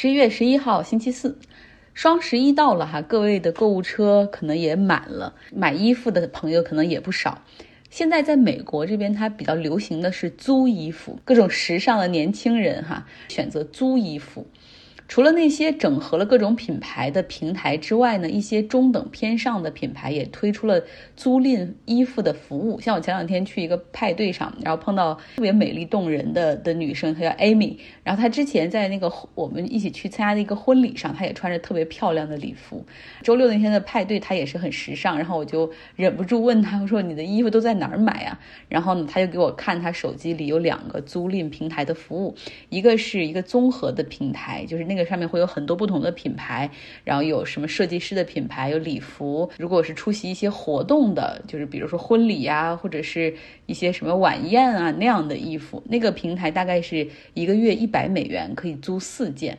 [0.00, 1.36] 十一月十一号星期四，
[1.92, 7.42] 双十一到了哈，各位的购物车可能也满了，买衣服的朋友可能也不少。
[7.90, 14.46] 现在在美国这边，它比较流行的是租衣服，各种时尚的年轻人哈选择租衣服。
[15.08, 20.82] 除了那些整合了各种品牌的平台之外呢，一些中等偏上的品牌也推出了
[21.16, 22.78] 租赁衣服的服务。
[22.78, 27.78] 像我前两天去一个派对上，然后碰到特别美丽动人的的女生，她叫 Amy。
[28.04, 32.84] 然后她之前在那个我们一起去参加的一个婚礼上，她也穿着特别漂亮的礼服。
[33.22, 35.16] 周六那天的派对，她也是很时尚。
[35.16, 38.38] 然后我就忍不住问她，我说你的衣服都在哪儿买啊？
[38.68, 42.34] 然后呢，她就给我看她手机里有两个租赁平台的服务，
[42.68, 44.97] 一个是一个综合的平台，就是那。
[44.98, 46.70] 个上面会有很多不同的品牌，
[47.04, 49.50] 然后有什么设计师的品牌，有礼服。
[49.58, 53.34] 如果是出席一些活动的，就是比如说婚礼呀，或者是
[53.66, 59.56] 一些什么晚宴啊那样的衣服，那个平台大概是一个月一百美元可以租四件。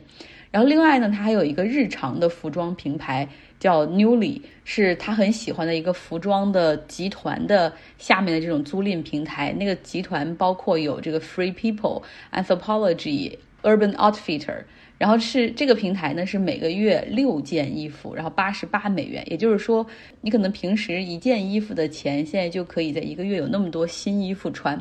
[0.50, 3.28] 然后另外呢，它还有一个日常的服装平台
[3.60, 9.52] 叫 Newly，是他很喜欢的一个服装的集团的下面的这种租赁平台。
[9.52, 12.02] 那个集团包括有这个 Free People、
[12.32, 14.64] Anthropology、Urban Outfitter。
[14.98, 19.24] 然后是这个平台呢，是每个月六件衣服，然后八十八美元。
[19.30, 19.86] 也就是说，
[20.20, 24.78] 你可能平时一件衣服的钱，现在就可以在一个月有那么多新衣服穿。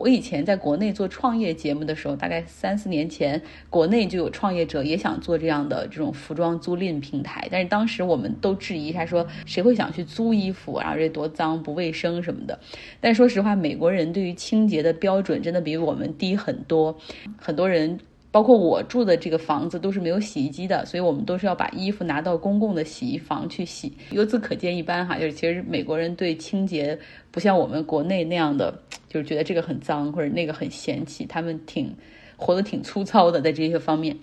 [0.00, 12.58] 我以前在国内做创业节目的时候，大概三四年前，国内就有创业者也想做这样的这种服装租赁平台，但是当时我们都质疑他说，谁会想去租衣服，啊这多脏不卫生什么的。
[12.98, 16.96] 但说实话，美国人对于清洁的标准真的比我们低很多，
[17.36, 18.00] 很多人。
[18.32, 23.92] 包括我住的这个房子都是没有洗衣机的，所以我们都是要把衣服拿到公共的洗衣房去洗。
[24.10, 26.98] 由此可见一般哈，就是其实美国人对清洁
[27.30, 28.72] 不像我们国内那样的，
[29.08, 31.92] 就是觉得这个很脏或者那个很嫌弃，他们挺
[32.36, 34.16] 活得挺粗糙的在这些方面，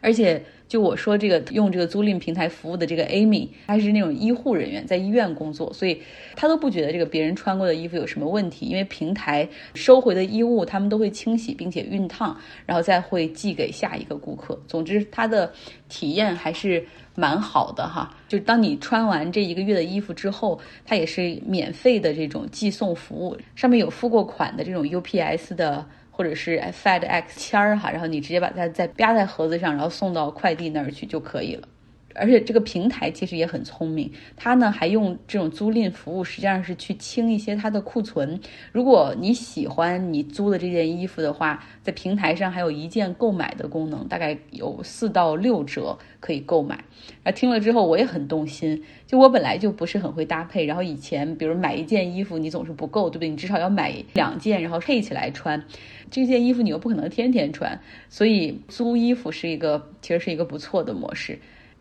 [0.00, 0.42] 而且。
[0.68, 5.98] 就我说这个用这个租赁平台服务的这个 Amy，她是那种医护人员，在医院工作，所以
[6.36, 14.60] 她都不觉得这个别人穿过的衣服有什么问题，因为平台收回的衣物他们都会清洗并且熨烫，然后再会寄给下一个顾客。
[14.66, 15.50] 总之，她的
[15.88, 18.14] 体验还是蛮好的哈。
[18.28, 25.86] 就当你穿完这一个月的衣服之后，它也是免费的这种寄送服务，上面有付过款的这种 UPS 的。
[26.18, 31.68] 或者是 FedEx 签儿哈，然后你直接把它再压在盒子上，然后送到快递那儿去就可以了。
[32.14, 38.40] 而且这个平台其实也很聪明，它呢还用这种租赁服务，实际上是去清一些它的库存。
[38.72, 46.82] 如果你喜欢你租的这件衣服的话，在平台上还有一键购买的功能，大概有四到六折可以购买。
[47.22, 48.82] 啊，听了之后我也很动心。
[49.06, 53.28] 就我本来就不是很会搭配，然后以前比如买一件衣服你总是不够，对不对？
[53.28, 55.64] 你至少要买两件，然后配起来穿。
[56.10, 61.38] 这件衣服你又不可能天天穿，所以租衣服是一个其实是一个不错的模式。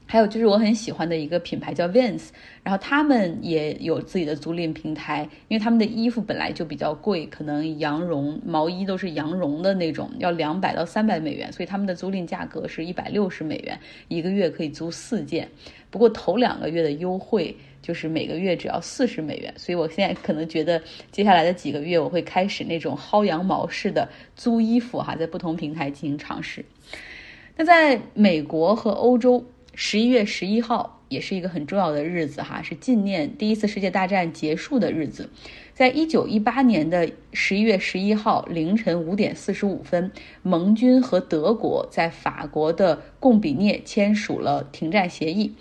[0.10, 2.30] 还有就是我很喜欢的一个品牌叫 Vans，
[2.64, 15.46] 然后他们也有自己的租赁平台，因为他们的衣服本来就比较贵，可能羊绒毛衣都是羊绒的那种，要两百到三百美元，所以他们的租赁价格是一百六十美元，一个月可以租四件。
[15.92, 20.82] 不过头两个月的优惠就是每个月只要四十美元，所以我现在可能觉得
[21.12, 24.08] 接下来的几个月我会开始那种薅羊毛式的
[24.38, 26.64] 租衣服哈，在不同平台进行尝试。
[27.58, 29.44] 那在美国和欧洲。
[29.80, 35.30] 十一月十一号也是一个很重要的日子哈，是纪念第一次世界大战结束的日子。
[35.76, 40.12] 在一九一八年的十一月十一号凌晨五点四十五分，
[40.42, 45.54] 盟军和德国在法国的贡比涅签署了停战协议。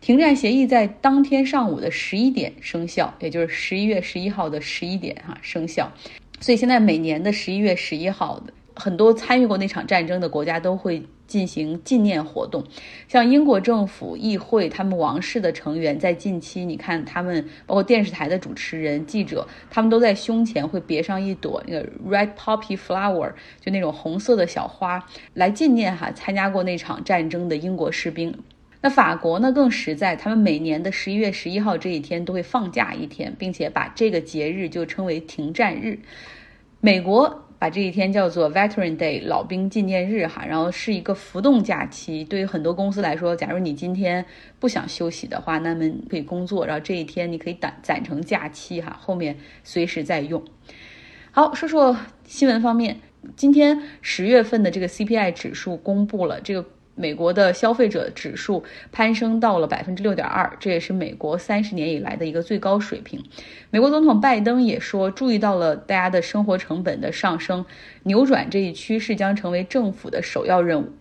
[0.00, 5.92] 停战协议在当天上午的十一点生效，也就是十一月十一号的十一点哈生效。
[6.40, 8.42] 所以现在每年的十一月十一号。
[8.76, 12.64] 很多参与过那场战争的国家都会进行纪念活动，
[13.06, 25.00] 像英国政府、议会，他们王室的成员在近期，你看他们包括电视台的主持人、记者，他们都在胸前会别上一朵那个 red poppy flower，就那种红色的小花，
[25.34, 28.36] 来纪念哈参加过那场战争的英国士兵。
[28.80, 36.00] 那法国呢更实在，他们每年的十一月十一号这一天都会放假一天，并且把这个节日就称为停战日。
[36.80, 37.44] 美国。
[37.60, 42.24] 把这一天叫做 Veteran Day 老兵纪念日哈，然后是一个浮动假期。
[42.24, 44.24] 对于很多公司来说，假如你今天
[44.58, 50.42] 不想休息的话，那么可以工作，然后这一天你可以攒攒成假期哈，后面随时再用。
[51.32, 52.98] 好，说说新闻方面，
[53.36, 56.64] 今天十月份的这个 CPI 指数公布了，这个。
[56.94, 63.24] 美国的消费者指数攀升到了百分之六点二，这也是美国三十年以来的一个最高水平。
[63.70, 67.64] 美国总统拜登也说，注意到了大家的生活成本的上升，
[68.02, 70.92] 扭转这一趋势将成为政府的首要任务。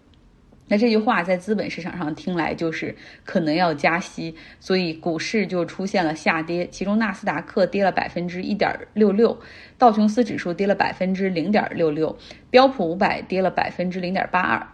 [0.71, 2.95] 那这句话在资本市场上听来就是
[3.25, 6.68] 可能要加息，所以股市就出现了下跌。
[6.68, 9.36] 其中纳斯达克跌了百分之一点六六，
[9.80, 12.15] 道琼斯指数跌了百分之零点六六，
[12.51, 14.68] 标普五百跌了百分之零点八二。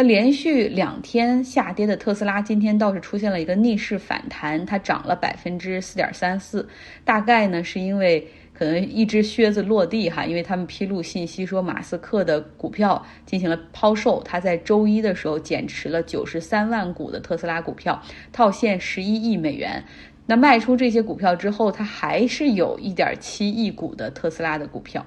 [0.00, 6.66] 那连续两天下跌的特斯拉，今天倒是出现了一个逆势反弹，它涨了百分之四点三四，
[7.04, 8.26] 大概呢是因为。
[8.54, 19.82] 可能一只靴子落地哈，因为他们披露信息说马斯克的股票进行了抛售，他在周一的时候减持了九十三万股的特斯拉股票，套现十一亿美元。
[20.26, 25.04] 那卖出这些股票之后，他还是有一点七亿股的特斯拉的股票。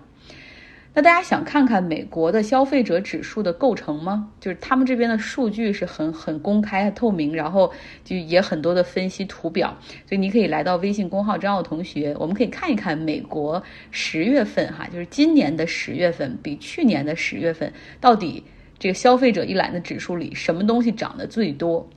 [0.96, 4.30] 那大家想看看美国的消费者指数的构成吗？
[4.40, 7.72] 就是他们这边的数据是很很公开、透明，然后
[8.04, 9.76] 就也很多的分析图表，
[10.08, 18.44] 所以你可以来到微信公号张奥同学，我们可以看一看美国十月份哈，就是今年的十月份比去年的十月份到底
[18.78, 21.90] 这个消费者一览的指数里什么东西涨得最多？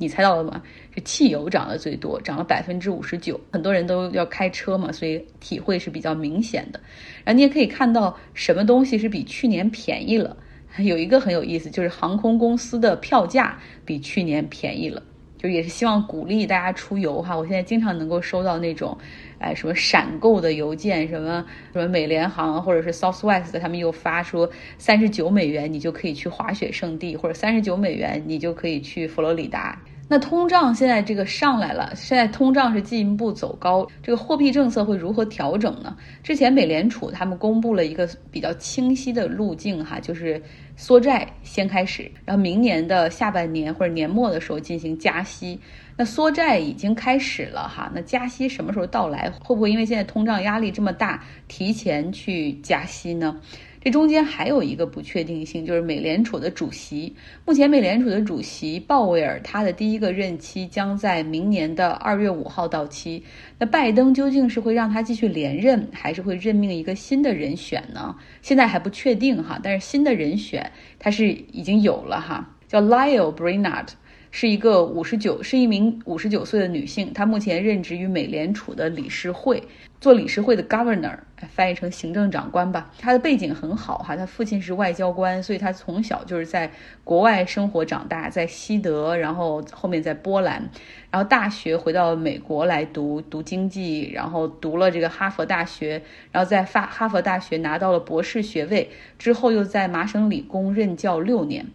[0.00, 0.62] 你猜到了吗？
[0.94, 3.38] 是汽油涨得最多，涨了百分之五十九。
[3.52, 6.80] 很多人都要开车嘛，所以体会是比较明显的。
[7.22, 10.34] 然后你也可以看到什么东西是比去年便宜了。
[10.78, 15.02] 有一个很有意思，就是航空公司的票价比去年便宜了，
[15.36, 17.36] 就也是希望鼓励大家出游哈。
[17.36, 18.96] 我现在经常能够收到那种，
[19.40, 29.80] 哎，什么闪购的邮件，什么什么美联航或者是 Southwest，他们又发说三十九美元你就可以去滑雪胜地，或者三十九美元你就可以去佛罗里达。
[30.12, 35.96] 那通胀现在这个上来了，现在通胀是进一步走高，这个货币政策会如何调整呢？
[36.22, 40.42] 之前美联储他们公布了一个比较清晰的路径哈，就是
[40.76, 45.58] 缩债先开始，然后明年的下半年或者年末的时候进行加息。
[46.00, 49.30] 那缩债已经开始了哈，那加息什么时候到来？
[49.38, 53.38] 会不会因为现在通胀压力这么大，提前去加息呢？
[53.82, 57.14] 这中间还有一个不确定性，就是美联储的主席。
[57.44, 63.22] 目前，美联储的主席鲍威尔他的第一个任期将在明年的二月五号到期。
[63.58, 68.16] 那拜登究竟是会让他继续连任，还是会任命一个新的人选呢？
[68.40, 69.60] 现在还不确定哈。
[69.62, 73.88] 但是新的人选他是已经有了哈，叫 Lyle Brainard。
[74.30, 77.12] 是一个五十九，是一名五十九岁的女性。
[77.12, 79.62] 她目前任职于美联储的理事会，
[80.00, 81.18] 做理事会的 governor，
[81.48, 82.92] 翻译成行政长官吧。
[82.98, 86.70] 她的背景很好哈，她父亲是外交官，所以她从小就是在
[87.02, 90.70] 国外生活长大，在西德，然后后面在波兰，
[91.10, 96.00] 然后大学回到美国来读读经济，然后读了这个哈佛大学，
[96.30, 98.88] 然后在发哈佛大学拿到了博士学位，
[99.18, 101.66] 之后又在麻省理工任教六年。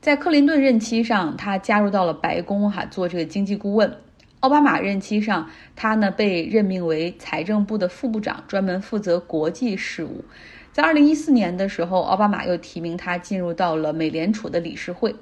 [0.00, 3.92] 在克林顿任期上，他加入到了白宫，哈，做这个经济顾问。
[4.40, 10.24] 奥巴马任期上，他呢被任命为财政部的副部长，专门负责国际事务。
[10.72, 15.12] 在二零一四年的时候，奥巴马又提名他进入到了美联储的理事会。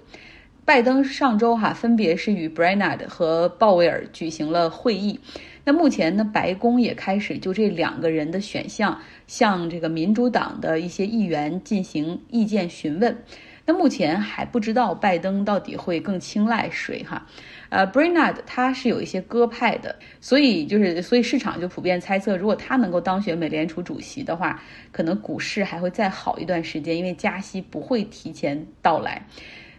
[0.67, 5.19] 拜登上周哈分别是与 Brainard 和鲍威尔举行了会议。
[5.65, 13.17] 那目前呢，白宫也开始就这两个人的选项向这个民主党的一些议员进行意见询问。
[13.67, 17.27] 那目前还不知道拜登到底会更青睐谁哈，
[17.69, 29.27] 呃，Brainard 他是有一些鸽派的，所以就是所以市场就普遍猜测，如果他能够当选美联储主席的话，可能股市还会再好一段时间，因为加息不会提前到来。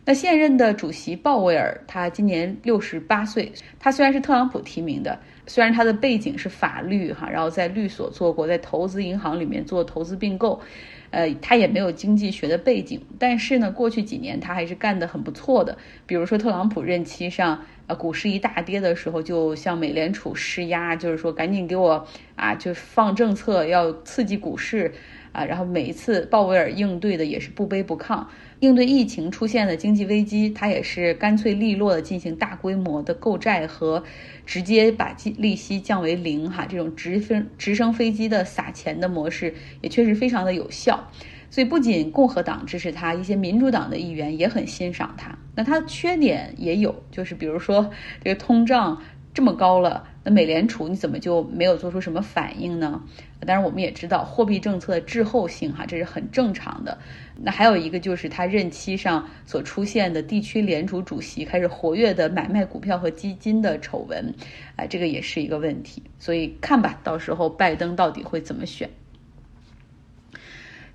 [0.08, 10.62] 那现任的主席鲍威尔，他今年六十八岁，他虽然是特朗普提名的，虽然他的背景是法律哈，然后在律所做过，在投资银行里面做投资并购。
[11.10, 15.78] 呃，他也没有经济学的背景，但是呢，过去几年他还是干得很不错的。
[16.06, 22.06] 比如说特朗普任期上，呃，股市一大跌的时候，就向美联储施压，就是说赶紧给我
[22.36, 24.94] 啊，就放政策要刺激股市
[25.38, 25.46] 啊。
[25.46, 28.26] 然后每一次鲍威尔应对的也是不卑不亢。
[28.60, 34.04] 应对疫情出现的经济危机，他也是干脆利落的进行大规模的购债和
[34.48, 41.08] 直接把利息降为零哈，这种直升直升飞机的撒钱的模式也确实非常的有效。
[41.52, 45.38] 所以不仅共和党支持他，一些民主党的议员也很欣赏他。
[45.56, 47.90] 那他的缺点也有，就是比如说
[48.24, 49.02] 这个通胀。
[49.38, 53.04] 这么高了，那美联储你怎么就没有做出什么反应呢？
[53.42, 56.98] 当然，我们也知道货币政策的滞后性，哈，这是很正常的。
[57.44, 64.34] 那还有一个就是他任期上所出现的地区联储主席开始活跃的买卖股票和基金的丑闻，
[64.76, 66.02] 啊，这个也是一个问题。
[66.18, 68.90] 所以看吧，到时候拜登到底会怎么选？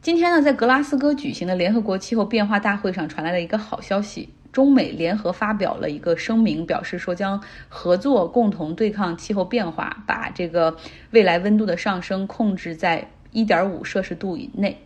[0.01, 4.31] 今天呢，在格拉斯哥举行的联合国气候变化大会上传来了一个好消息。
[4.53, 10.77] 中美联合发表了一个声明，表示说将合作共同对抗气候变化，把这个
[11.11, 14.79] 未来温度的上升控制在一点五摄氏度以内。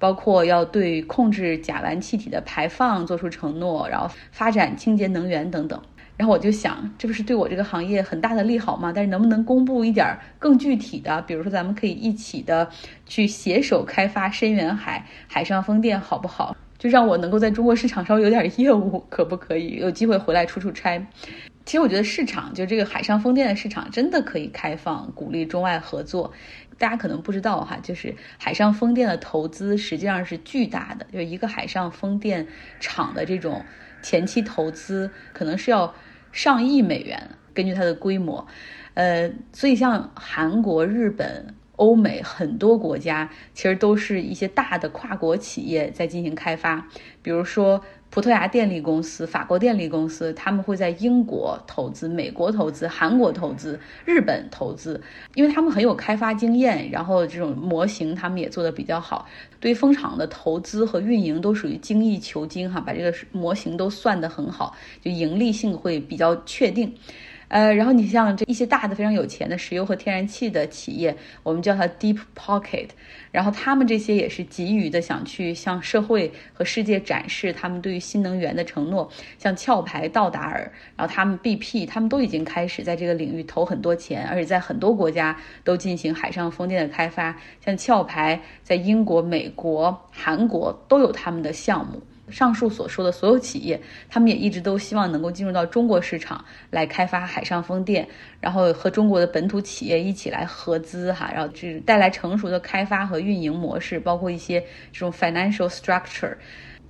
[0.00, 5.82] 包括要对控制甲烷气体的排放做出承诺，然后发展清洁能源等等。
[6.16, 8.92] 然后我就想，这不是对我这个行业很大的利好吗？
[8.94, 11.20] 但是能不能公布一点更具体的？
[11.22, 12.68] 比如说，咱们可以一起的
[13.06, 16.56] 去携手开发深远海海上风电，好不好？
[16.78, 19.76] 就让我能够在中国市场稍微有点业务，可不可以？
[19.76, 21.04] 有机会回来出出差。
[21.64, 26.32] 其实我觉得市场就这个海上风电的市场真的可以开放，鼓励中外合作。
[26.78, 32.46] 大家可能不知道哈，就是海上风电的投资实际上是巨大的，就一个海上风电
[32.78, 33.62] 场的这种
[34.00, 35.92] 前期投资可能是要。
[36.30, 38.46] 上亿美元，根据它的规模，
[38.92, 46.86] 呃，所以像韩国、日本、欧美很多国家，其实都是一些大的跨国企业在进行开发，
[47.22, 47.82] 比如说。
[48.10, 54.98] 葡萄牙电力公司、法国电力公司，他们会在英国投资、美国投资、韩国投资、日本投资，
[55.34, 59.28] 因为他们很有开发经验，然后这种模型他们也做得比较好。
[59.60, 66.94] 对风场的投资和运营都属于精益求精哈，把这个模型都算得很好，就盈利性会比较确定。
[67.48, 72.88] 呃，然后你像这一些大的非常有钱的石油和天然气的企业，我们叫它 deep pocket，
[73.32, 92.02] 然后他们这些也是急于的想去向社会和世界展示他们对于新能源的承诺，像壳牌、道达尔，然后他们 BP，他们都已经开始在这个领域投很多钱，而且在很多国家都进行海上风电的开发，像壳牌在英国、美国、韩国都有他们的项目。
[92.30, 98.08] 上述所说的所有企业，他们也一直都希望能够进入到中国市场来开发海上风电，
[98.40, 104.60] 然后和中国的本土企业一起来合资哈，然后就是带来成熟的开发和运营模式，包括一些
[104.92, 106.36] 这种 financial structure。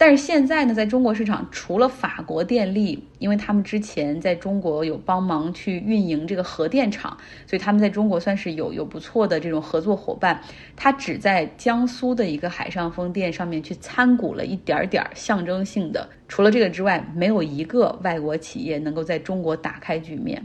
[0.00, 10.40] 但是现在呢，在中国市场，除了法国电力，因为他们之前在中国有帮忙去运营这个核电厂，所以他们在中国算是有有不错的这种合作伙伴。
[10.76, 16.08] 他只在江苏的一个海上风电上面去参股了一点点儿象征性的。
[16.28, 20.40] 除了这个之外，没有一个外国企业能够在中国打开局面。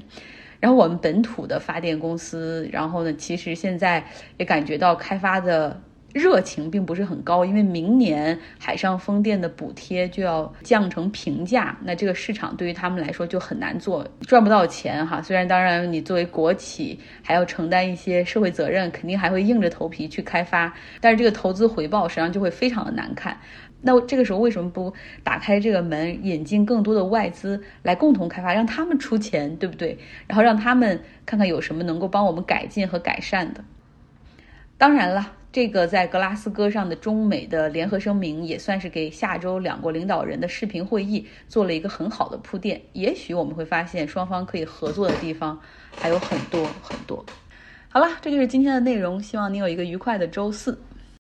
[0.60, 4.04] 然后我们本土的发电公司，然后呢，其实现在
[4.38, 5.80] 也感觉到开发的。
[6.14, 15.20] 热情并不是很高，因为明年海上风电的补贴就要降成平价，那这个市场对于他们来说就很难做，赚不到钱哈。
[15.24, 23.36] 虽然当然你作为国企还要承担一些社会责任，肯定还会硬着头皮去开发，但是这个投资回报实际上就会非常的难看。
[23.82, 24.94] 那这个时候为什么不
[25.24, 29.98] 打开这个门，引进更多的外资来共同开发，让他们出钱，对不对？
[30.28, 33.64] 然后让他们看看有什么能够帮我们改进和改善的。
[34.78, 35.32] 当然了。
[35.54, 42.82] 这个在格拉斯哥上的中美的联合声明，也算是给下周两国领导人的视频会议做了一个很好的铺垫。
[42.94, 45.62] 也许我们会发现，双方可以合作的地方
[45.94, 47.24] 还有很多很多。
[47.88, 50.82] 好了，这就是今天的内容，希望你有一个愉快的周四。